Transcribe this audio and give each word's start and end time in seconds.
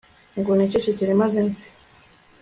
ngo 0.39 0.51
nicecekere 0.55 1.13
maze 1.21 1.37
mpfe 1.47 1.67